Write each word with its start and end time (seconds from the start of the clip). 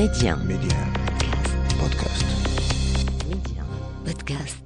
Média. 0.00 0.34
Média. 0.36 0.78
Podcast. 1.80 2.24
Média. 3.28 3.62
Podcast. 4.06 4.64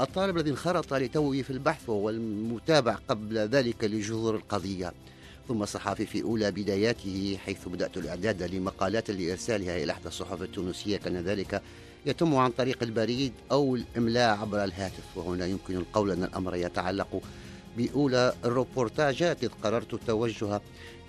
الطالب 0.00 0.36
الذي 0.36 0.50
انخرط 0.50 0.94
لتوه 0.94 1.42
في 1.42 1.50
البحث 1.50 1.88
وهو 1.88 2.10
المتابع 2.10 2.98
قبل 3.08 3.38
ذلك 3.38 3.84
لجذور 3.84 4.36
القضية. 4.36 4.92
ثم 5.48 5.62
الصحافي 5.62 6.06
في 6.06 6.22
أولى 6.22 6.50
بداياته 6.50 7.38
حيث 7.44 7.68
بدأت 7.68 7.96
الإعداد 7.96 8.42
لمقالات 8.42 9.10
لإرسالها 9.10 9.82
إلى 9.82 9.92
إحدى 9.92 10.08
الصحف 10.08 10.42
التونسية. 10.42 10.96
كان 10.96 11.16
ذلك 11.16 11.62
يتم 12.06 12.36
عن 12.36 12.50
طريق 12.50 12.82
البريد 12.82 13.32
أو 13.50 13.76
الإملاء 13.76 14.38
عبر 14.38 14.64
الهاتف. 14.64 15.16
وهنا 15.16 15.46
يمكن 15.46 15.76
القول 15.76 16.10
أن 16.10 16.24
الأمر 16.24 16.56
يتعلق 16.56 17.22
بأولى 17.76 18.34
الروبورتاجات 18.44 19.44
إذ 19.44 19.50
قررت 19.62 19.94
التوجه 19.94 20.60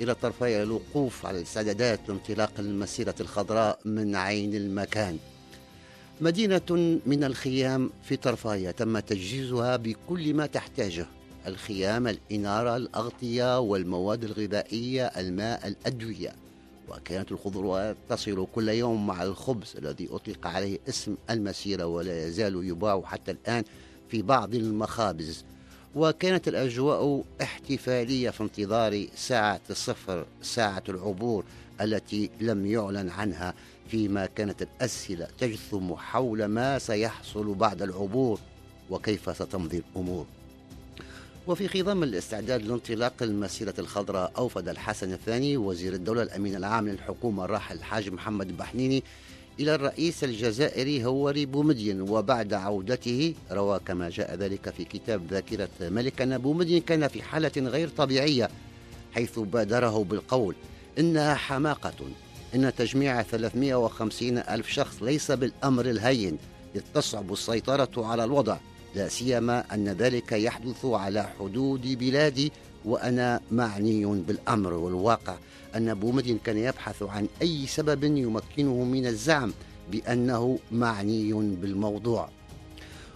إلى 0.01 0.15
طرفي 0.15 0.63
الوقوف 0.63 1.25
على 1.25 1.37
الاستعدادات 1.37 1.99
لانطلاق 2.07 2.51
المسيرة 2.59 3.15
الخضراء 3.19 3.79
من 3.85 4.15
عين 4.15 4.55
المكان. 4.55 5.17
مدينة 6.21 6.99
من 7.05 7.23
الخيام 7.23 7.89
في 8.03 8.15
طرفايا 8.15 8.71
تم 8.71 8.99
تجهيزها 8.99 9.75
بكل 9.75 10.33
ما 10.33 10.45
تحتاجه 10.45 11.05
الخيام 11.47 12.07
الإنارة 12.07 12.77
الأغطية 12.77 13.59
والمواد 13.59 14.23
الغذائية 14.23 15.05
الماء 15.05 15.67
الأدوية. 15.67 16.35
وكانت 16.89 17.31
الخضروات 17.31 17.97
تصل 18.09 18.47
كل 18.55 18.69
يوم 18.69 19.07
مع 19.07 19.23
الخبز 19.23 19.73
الذي 19.77 20.09
أطلق 20.11 20.47
عليه 20.47 20.79
اسم 20.89 21.15
المسيرة 21.29 21.85
ولا 21.85 22.27
يزال 22.27 22.67
يباع 22.67 23.01
حتى 23.05 23.31
الآن 23.31 23.63
في 24.09 24.21
بعض 24.21 24.55
المخابز. 24.55 25.43
وكانت 25.95 26.47
الأجواء 26.47 27.23
احتفالية 27.41 28.29
في 28.29 28.43
انتظار 28.43 29.05
ساعة 29.15 29.61
الصفر 29.69 30.25
ساعة 30.41 30.83
العبور 30.89 31.43
التي 31.81 32.29
لم 32.41 32.65
يعلن 32.65 33.09
عنها 33.09 33.53
فيما 33.91 34.25
كانت 34.25 34.61
الأسئلة 34.61 35.27
تجثم 35.39 35.95
حول 35.95 36.45
ما 36.45 36.79
سيحصل 36.79 37.53
بعد 37.53 37.81
العبور 37.81 38.39
وكيف 38.89 39.37
ستمضي 39.37 39.83
الأمور. 39.91 40.25
وفي 41.47 41.67
خضم 41.67 42.03
الاستعداد 42.03 42.61
لانطلاق 42.61 43.13
المسيرة 43.21 43.73
الخضراء 43.79 44.31
أوفد 44.37 44.69
الحسن 44.69 45.13
الثاني 45.13 45.57
وزير 45.57 45.93
الدولة 45.93 46.21
الأمين 46.23 46.55
العام 46.55 46.87
للحكومة 46.87 47.45
الراحل 47.45 47.75
الحاج 47.75 48.09
محمد 48.09 48.57
بحنيني 48.57 49.03
إلى 49.59 49.75
الرئيس 49.75 50.23
الجزائري 50.23 51.05
هوري 51.05 51.45
بومدين 51.45 52.01
وبعد 52.01 52.53
عودته 52.53 53.33
روى 53.51 53.79
كما 53.85 54.09
جاء 54.09 54.35
ذلك 54.35 54.69
في 54.69 54.83
كتاب 54.85 55.21
ذاكرة 55.31 55.69
ملك 55.81 56.21
أن 56.21 56.37
بومدين 56.37 56.81
كان 56.81 57.07
في 57.07 57.21
حالة 57.21 57.51
غير 57.57 57.89
طبيعية 57.89 58.49
حيث 59.13 59.39
بادره 59.39 60.03
بالقول 60.03 60.55
إنها 60.99 61.35
حماقة 61.35 61.93
إن 62.55 62.75
تجميع 62.77 63.21
350 63.21 64.37
ألف 64.37 64.69
شخص 64.69 65.03
ليس 65.03 65.31
بالأمر 65.31 65.85
الهين 65.85 66.37
إذ 66.75 66.81
تصعب 66.93 67.33
السيطرة 67.33 68.05
على 68.05 68.23
الوضع 68.23 68.57
لا 68.95 69.07
سيما 69.07 69.73
أن 69.73 69.89
ذلك 69.89 70.31
يحدث 70.31 70.85
على 70.85 71.29
حدود 71.39 71.81
بلادي 71.99 72.51
وأنا 72.85 73.41
معني 73.51 74.05
بالأمر 74.05 74.73
والواقع 74.73 75.35
أن 75.75 75.93
بومدين 75.93 76.39
كان 76.43 76.57
يبحث 76.57 77.03
عن 77.03 77.27
أي 77.41 77.67
سبب 77.67 78.03
يمكنه 78.03 78.83
من 78.83 79.07
الزعم 79.07 79.53
بأنه 79.91 80.59
معني 80.71 81.33
بالموضوع. 81.33 82.29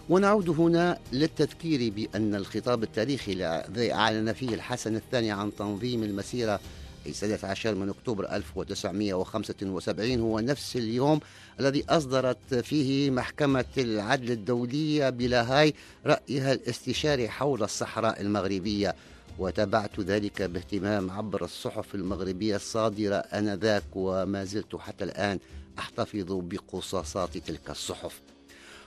ونعود 0.08 0.48
هنا 0.48 0.98
للتذكير 1.12 1.92
بأن 1.92 2.34
الخطاب 2.34 2.82
التاريخي 2.82 3.32
الذي 3.32 3.92
أعلن 3.92 4.32
فيه 4.32 4.54
الحسن 4.54 4.96
الثاني 4.96 5.30
عن 5.30 5.50
تنظيم 5.58 6.02
المسيرة 6.02 6.60
السادس 7.06 7.44
عشر 7.44 7.74
من 7.74 7.88
أكتوبر 7.88 8.32
1975 8.32 10.20
هو 10.20 10.40
نفس 10.40 10.76
اليوم 10.76 11.20
الذي 11.60 11.84
أصدرت 11.88 12.54
فيه 12.54 13.10
محكمة 13.10 13.64
العدل 13.78 14.30
الدولية 14.30 15.10
بلاهاي 15.10 15.74
رأيها 16.06 16.52
الاستشاري 16.52 17.28
حول 17.28 17.62
الصحراء 17.62 18.20
المغربية. 18.20 18.94
وتابعت 19.38 20.00
ذلك 20.00 20.42
باهتمام 20.42 21.10
عبر 21.10 21.44
الصحف 21.44 21.94
المغربية 21.94 22.56
الصادرة 22.56 23.14
آنذاك 23.16 23.82
وما 23.94 24.44
زلت 24.44 24.76
حتى 24.76 25.04
الآن 25.04 25.38
أحتفظ 25.78 26.24
بقصاصات 26.28 27.38
تلك 27.38 27.70
الصحف. 27.70 28.20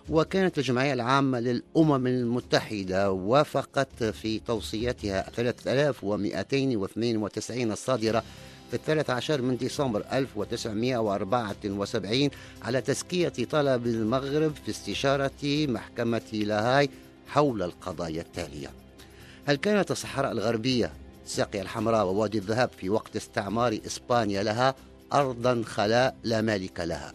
وكانت 0.09 0.57
الجمعية 0.57 0.93
العامة 0.93 1.39
للأمم 1.39 2.07
المتحدة 2.07 3.11
وافقت 3.11 4.03
في 4.03 4.39
توصيتها 4.39 5.29
3292 5.35 7.71
الصادرة 7.71 8.23
في 8.69 8.73
الثالث 8.79 9.09
عشر 9.09 9.41
من 9.41 9.57
ديسمبر 9.57 10.05
1974 10.11 12.29
على 12.61 12.81
تزكية 12.81 13.29
طلب 13.29 13.87
المغرب 13.87 14.53
في 14.65 14.71
استشارة 14.71 15.31
محكمة 15.43 16.21
لاهاي 16.33 16.89
حول 17.27 17.63
القضايا 17.63 18.21
التالية. 18.21 18.82
هل 19.45 19.55
كانت 19.55 19.91
الصحراء 19.91 20.31
الغربية 20.31 20.91
الساقية 21.25 21.61
الحمراء 21.61 22.05
ووادي 22.05 22.37
الذهب 22.37 22.69
في 22.77 22.89
وقت 22.89 23.15
استعمار 23.15 23.79
إسبانيا 23.85 24.43
لها 24.43 24.75
أرضا 25.13 25.63
خلاء 25.65 26.15
لا 26.23 26.41
مالك 26.41 26.79
لها؟ 26.79 27.13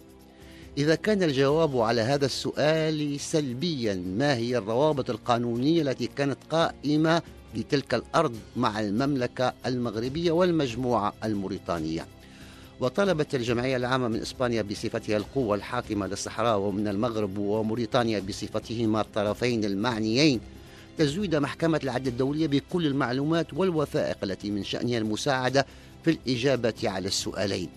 إذا 0.79 0.95
كان 0.95 1.23
الجواب 1.23 1.81
على 1.81 2.01
هذا 2.01 2.27
السؤال 2.27 3.21
سلبيا 3.21 3.95
ما 3.95 4.37
هي 4.37 4.59
الروابط 4.59 5.11
القانونية 5.11 5.83
التي 5.83 6.07
كانت 6.07 6.39
قائمة 6.51 7.23
لتلك 7.55 7.95
الأرض 7.95 8.37
مع 8.57 8.81
المملكة 8.81 9.53
المغربية 9.67 10.31
والمجموعة 10.31 11.13
الموريتانية؟ 11.25 12.07
وطلبت 12.81 13.35
الجمعية 13.35 13.77
العامة 13.77 14.09
من 14.09 14.21
إسبانيا 14.21 14.63
بصفتها 14.63 15.17
القوة 15.17 15.57
الحاكمة 15.57 16.07
للصحراء 16.07 16.59
ومن 16.59 16.89
المغرب 16.89 17.39
وموريتانيا 17.39 18.21
بصفتهما 18.21 19.01
الطرفين 19.01 19.65
المعنيين 19.65 20.41
تزويد 20.99 21.37
محكمة 21.37 21.81
العدل 21.85 22.09
الدولية 22.09 22.47
بكل 22.47 22.87
المعلومات 22.87 23.55
والوثائق 23.55 24.17
التي 24.23 24.51
من 24.51 24.65
شأنها 24.65 24.99
المساعدة 24.99 25.67
في 26.05 26.11
الإجابة 26.11 26.75
على 26.85 27.09
السؤالين. 27.09 27.69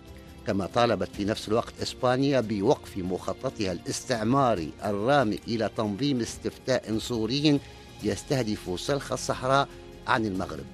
كما 0.48 0.66
طالبت 0.66 1.10
في 1.16 1.26
نفس 1.26 1.48
الوقت 1.48 1.74
إسبانيا 1.82 2.42
بوقف 2.42 2.98
مخططها 2.98 3.72
الاستعماري 3.72 4.72
الرامي 4.86 5.40
إلى 5.48 5.70
تنظيم 5.78 6.22
استفتاء 6.22 6.98
صوري 6.98 7.60
يستهدف 8.04 8.80
سلخ 8.80 9.12
الصحراء 9.12 9.68
عن 10.08 10.26
المغرب. 10.26 10.66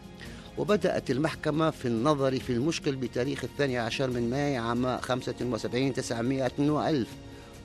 وبدأت 0.57 1.11
المحكمة 1.11 1.69
في 1.71 1.87
النظر 1.87 2.39
في 2.39 2.53
المشكل 2.53 2.95
بتاريخ 2.95 3.43
الثاني 3.43 3.77
عشر 3.77 4.09
من 4.09 4.29
ماي 4.29 4.57
عام 4.57 4.97
75 4.97 5.93
900 5.93 6.51
وألف. 6.59 7.09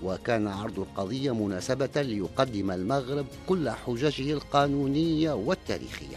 وكان 0.05 0.49
عرض 0.49 0.79
القضية 0.79 1.35
مناسبة 1.35 2.03
ليقدم 2.03 2.71
المغرب 2.71 3.27
كل 3.49 3.71
حججه 3.71 4.33
القانونية 4.33 5.33
والتاريخية. 5.33 6.17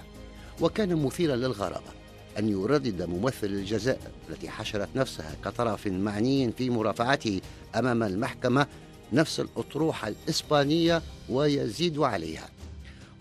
وكان 0.62 0.96
مثيرا 0.96 1.36
للغرابة 1.36 1.96
أن 2.40 2.50
يردد 2.50 3.02
ممثل 3.02 3.48
الجزائر 3.48 4.12
التي 4.30 4.50
حشرت 4.50 4.90
نفسها 4.96 5.36
كطرف 5.46 5.88
معني 5.88 6.52
في 6.52 6.70
مرافعته 6.70 7.42
أمام 7.76 8.04
المحكمة 8.04 8.68
نفس 9.14 9.40
الأطروحة 9.40 10.08
الإسبانية 10.08 11.02
ويزيد 11.30 12.00
عليها. 12.00 12.50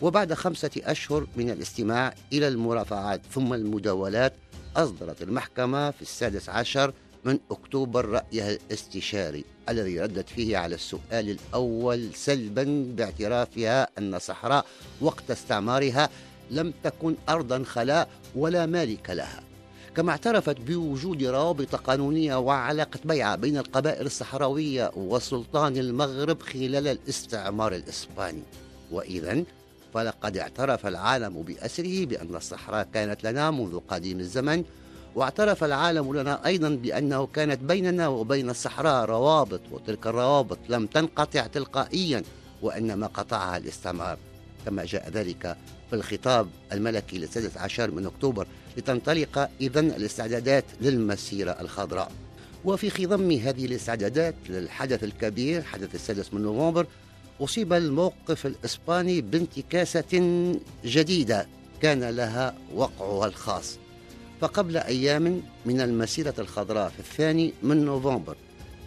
وبعد 0.01 0.33
خمسة 0.33 0.71
أشهر 0.77 1.27
من 1.35 1.49
الاستماع 1.49 2.13
إلى 2.33 2.47
المرافعات 2.47 3.21
ثم 3.31 3.53
المداولات 3.53 4.33
أصدرت 4.75 5.21
المحكمة 5.21 5.91
في 5.91 6.01
السادس 6.01 6.49
عشر 6.49 6.93
من 7.25 7.39
أكتوبر 7.51 8.05
رأيها 8.05 8.51
الاستشاري 8.51 9.43
الذي 9.69 9.99
ردت 9.99 10.29
فيه 10.29 10.57
على 10.57 10.75
السؤال 10.75 11.29
الأول 11.29 12.13
سلبا 12.13 12.93
باعترافها 12.97 13.87
أن 13.97 14.19
صحراء 14.19 14.65
وقت 15.01 15.31
استعمارها 15.31 16.09
لم 16.51 16.73
تكن 16.83 17.15
أرضا 17.29 17.63
خلاء 17.63 18.09
ولا 18.35 18.65
مالك 18.65 19.09
لها. 19.09 19.43
كما 19.95 20.11
اعترفت 20.11 20.57
بوجود 20.61 21.23
روابط 21.23 21.75
قانونية 21.75 22.35
وعلاقة 22.35 22.99
بيعة 23.05 23.35
بين 23.35 23.57
القبائل 23.57 24.05
الصحراوية 24.05 24.91
وسلطان 24.95 25.77
المغرب 25.77 26.41
خلال 26.41 26.87
الاستعمار 26.87 27.75
الإسباني. 27.75 28.43
وإذا 28.91 29.43
فلقد 29.93 30.37
اعترف 30.37 30.87
العالم 30.87 31.41
بأسره 31.41 32.05
بأن 32.05 32.35
الصحراء 32.35 32.87
كانت 32.93 33.23
لنا 33.23 33.51
منذ 33.51 33.79
قديم 33.87 34.19
الزمن 34.19 34.63
واعترف 35.15 35.63
العالم 35.63 36.13
لنا 36.13 36.45
أيضا 36.45 36.69
بأنه 36.69 37.27
كانت 37.27 37.61
بيننا 37.61 38.07
وبين 38.07 38.49
الصحراء 38.49 39.05
روابط 39.05 39.61
وتلك 39.71 40.07
الروابط 40.07 40.57
لم 40.69 40.85
تنقطع 40.85 41.47
تلقائيا 41.47 42.23
وإنما 42.61 43.07
قطعها 43.07 43.57
الاستعمار. 43.57 44.17
كما 44.65 44.85
جاء 44.85 45.09
ذلك 45.09 45.57
في 45.89 45.95
الخطاب 45.95 46.47
الملكي 46.73 47.17
للسادس 47.17 47.57
عشر 47.57 47.91
من 47.91 48.05
أكتوبر 48.05 48.47
لتنطلق 48.77 49.49
إذا 49.61 49.79
الاستعدادات 49.79 50.65
للمسيرة 50.81 51.51
الخضراء. 51.51 52.11
وفي 52.65 52.89
خضم 52.89 53.31
هذه 53.31 53.65
الاستعدادات 53.65 54.35
للحدث 54.49 55.03
الكبير 55.03 55.63
حدث 55.63 55.95
السادس 55.95 56.33
من 56.33 56.41
نوفمبر 56.41 56.87
أصيب 57.41 57.73
الموقف 57.73 58.45
الإسباني 58.45 59.21
بانتكاسة 59.21 60.53
جديدة 60.85 61.47
كان 61.81 62.03
لها 62.03 62.55
وقعها 62.73 63.25
الخاص. 63.27 63.77
فقبل 64.41 64.77
أيام 64.77 65.41
من 65.65 65.81
المسيرة 65.81 66.33
الخضراء 66.39 66.89
في 66.89 66.99
الثاني 66.99 67.53
من 67.63 67.85
نوفمبر 67.85 68.35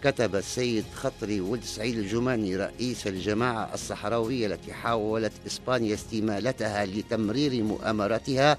كتب 0.03 0.35
السيد 0.35 0.85
خطري 0.95 1.41
ولد 1.41 1.63
سعيد 1.63 1.97
الجماني 1.97 2.55
رئيس 2.55 3.07
الجماعة 3.07 3.73
الصحراوية 3.73 4.47
التي 4.47 4.73
حاولت 4.73 5.31
إسبانيا 5.47 5.93
استمالتها 5.93 6.85
لتمرير 6.85 7.63
مؤامرتها 7.63 8.57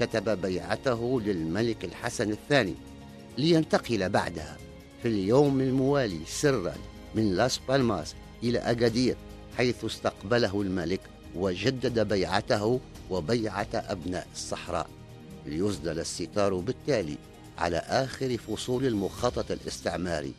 كتب 0.00 0.42
بيعته 0.42 1.20
للملك 1.20 1.84
الحسن 1.84 2.30
الثاني. 2.30 2.74
لينتقل 3.38 4.08
بعدها 4.08 4.56
في 5.02 5.08
اليوم 5.08 5.60
الموالي 5.60 6.20
سرا 6.26 6.74
من 7.14 7.34
لاس 7.34 7.60
بالماس 7.68 8.14
إلى 8.42 8.58
أكادير 8.58 9.16
حيث 9.56 9.84
استقبله 9.84 10.62
الملك 10.62 11.00
وجدد 11.34 12.08
بيعته 12.08 12.80
وبيعة 13.10 13.68
أبناء 13.74 14.26
الصحراء. 14.34 15.01
ليسدل 15.46 16.00
الستار 16.00 16.54
بالتالي 16.54 17.16
على 17.58 17.76
آخر 17.76 18.38
فصول 18.38 18.86
المخطط 18.86 19.50
الاستعماري 19.50 20.32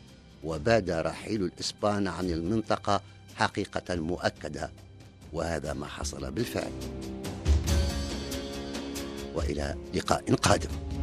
وباد 0.44 0.90
رحيل 0.90 1.42
الإسبان 1.42 2.08
عن 2.08 2.30
المنطقة 2.30 3.00
حقيقة 3.36 3.94
مؤكدة. 3.94 4.70
وهذا 5.32 5.72
ما 5.72 5.86
حصل 5.86 6.30
بالفعل. 6.30 6.72
وإلى 9.34 9.74
لقاء 9.94 10.34
قادم. 10.34 10.93